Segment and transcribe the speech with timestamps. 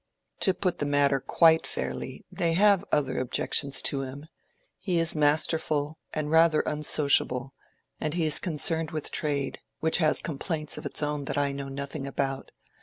[0.39, 6.31] "To put the matter quite fairly, they have other objections to him:—he is masterful and
[6.31, 7.53] rather unsociable,
[7.99, 11.69] and he is concerned with trade, which has complaints of its own that I know
[11.69, 12.49] nothing about.